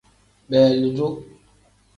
[0.49, 1.07] Beelidu.